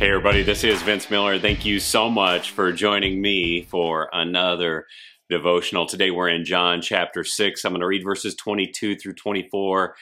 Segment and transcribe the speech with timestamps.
[0.00, 1.38] Hey, everybody, this is Vince Miller.
[1.38, 4.86] Thank you so much for joining me for another
[5.28, 5.84] devotional.
[5.84, 7.62] Today we're in John chapter 6.
[7.62, 9.94] I'm going to read verses 22 through 24.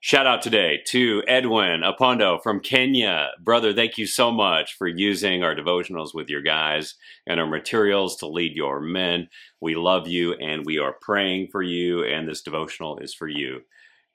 [0.00, 3.28] Shout out today to Edwin Apondo from Kenya.
[3.40, 8.16] Brother, thank you so much for using our devotionals with your guys and our materials
[8.16, 9.28] to lead your men.
[9.60, 13.60] We love you and we are praying for you, and this devotional is for you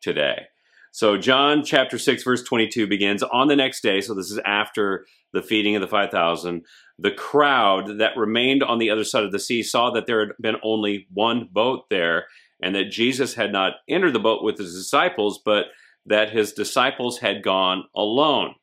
[0.02, 0.48] today.
[0.92, 4.02] So, John chapter 6, verse 22 begins on the next day.
[4.02, 6.66] So, this is after the feeding of the 5,000.
[6.98, 10.30] The crowd that remained on the other side of the sea saw that there had
[10.42, 12.26] been only one boat there
[12.62, 15.66] and that Jesus had not entered the boat with his disciples, but
[16.06, 18.56] that his disciples had gone alone.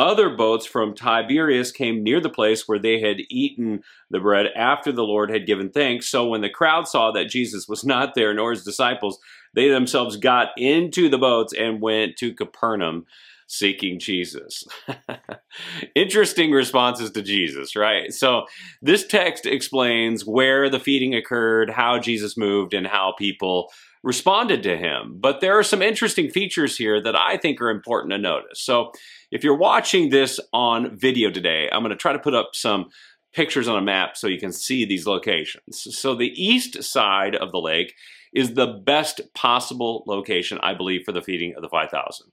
[0.00, 4.92] Other boats from Tiberias came near the place where they had eaten the bread after
[4.92, 6.08] the Lord had given thanks.
[6.08, 9.18] So when the crowd saw that Jesus was not there, nor his disciples,
[9.52, 13.04] they themselves got into the boats and went to Capernaum
[13.46, 14.64] seeking Jesus.
[15.94, 18.10] Interesting responses to Jesus, right?
[18.10, 18.46] So
[18.80, 23.70] this text explains where the feeding occurred, how Jesus moved, and how people
[24.02, 25.18] responded to him.
[25.20, 28.60] But there are some interesting features here that I think are important to notice.
[28.60, 28.92] So
[29.30, 32.90] if you're watching this on video today, I'm going to try to put up some
[33.32, 35.86] pictures on a map so you can see these locations.
[35.96, 37.94] So the east side of the lake
[38.32, 42.26] is the best possible location, I believe, for the feeding of the 5,000.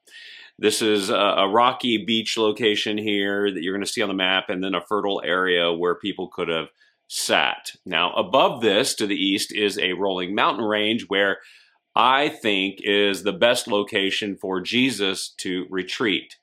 [0.60, 4.50] This is a, rocky beach location here that you're going to see on the map,
[4.50, 6.70] and then a fertile area where people could have
[7.08, 7.72] sat.
[7.86, 11.38] Now, above this to the east is a rolling mountain range where
[11.96, 16.36] I think is the best location for Jesus to retreat.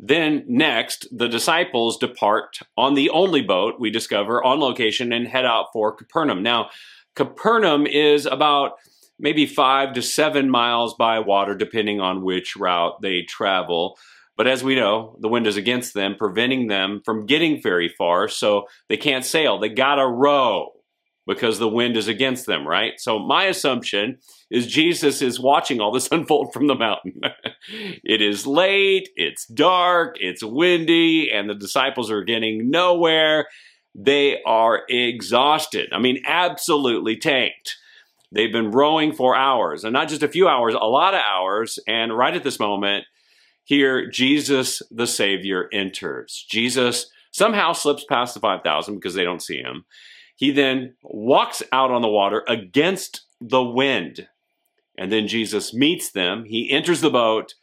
[0.00, 5.44] Then next, the disciples depart on the only boat we discover on location and head
[5.44, 6.42] out for Capernaum.
[6.42, 6.70] Now,
[7.14, 8.72] Capernaum is about
[9.20, 13.96] maybe five to seven miles by water, depending on which route they travel.
[14.42, 18.26] But as we know, the wind is against them, preventing them from getting very far,
[18.26, 19.60] so they can't sail.
[19.60, 20.72] They gotta row
[21.28, 22.94] because the wind is against them, right?
[22.98, 24.18] So my assumption
[24.50, 27.20] is Jesus is watching all this unfold from the mountain.
[28.02, 33.46] it is late, it's dark, it's windy, and the disciples are getting nowhere.
[33.94, 35.90] They are exhausted.
[35.92, 37.76] I mean, absolutely tanked.
[38.32, 41.78] They've been rowing for hours, and not just a few hours, a lot of hours.
[41.86, 43.04] And right at this moment,
[43.64, 46.44] here, Jesus the Savior enters.
[46.48, 49.84] Jesus somehow slips past the 5,000 because they don't see him.
[50.36, 54.28] He then walks out on the water against the wind.
[54.98, 56.44] And then Jesus meets them.
[56.44, 57.54] He enters the boat.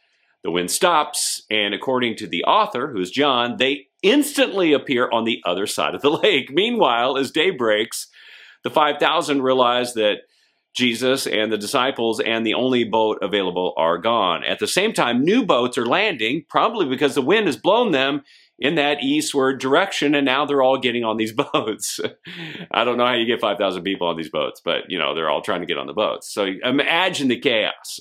[0.42, 1.42] The wind stops.
[1.50, 6.02] And according to the author, who's John, they instantly appear on the other side of
[6.02, 6.50] the lake.
[6.50, 8.08] Meanwhile, as day breaks,
[8.64, 10.22] the 5,000 realize that
[10.74, 14.44] Jesus and the disciples and the only boat available are gone.
[14.44, 18.22] At the same time, new boats are landing, probably because the wind has blown them
[18.58, 21.98] in that eastward direction, and now they're all getting on these boats.
[22.70, 25.30] I don't know how you get 5,000 people on these boats, but you know, they're
[25.30, 26.32] all trying to get on the boats.
[26.32, 28.00] So imagine the chaos.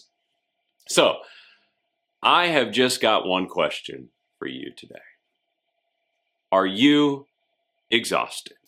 [0.88, 1.18] So
[2.22, 4.96] I have just got one question for you today.
[6.52, 7.28] Are you
[7.90, 8.59] exhausted?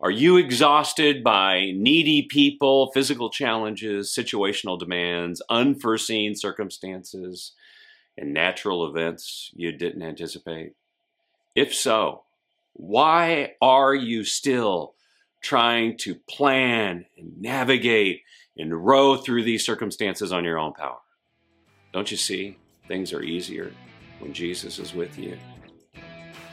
[0.00, 7.52] Are you exhausted by needy people, physical challenges, situational demands, unforeseen circumstances?
[8.16, 10.72] and natural events you didn't anticipate?
[11.54, 12.22] If so,
[12.72, 14.94] why are you still
[15.42, 18.22] trying to plan and navigate
[18.56, 20.98] and row through these circumstances on your own power?
[21.92, 22.56] Don't you see?
[22.88, 23.72] Things are easier
[24.18, 25.38] when Jesus is with you.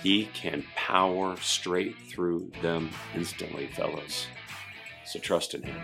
[0.03, 4.27] He can power straight through them instantly, fellows.
[5.05, 5.81] So trust in Him.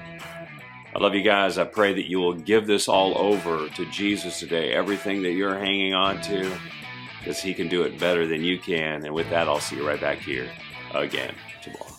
[0.95, 1.57] I love you guys.
[1.57, 4.71] I pray that you will give this all over to Jesus today.
[4.73, 6.51] Everything that you're hanging on to,
[7.19, 9.05] because He can do it better than you can.
[9.05, 10.49] And with that, I'll see you right back here
[10.93, 11.96] again tomorrow.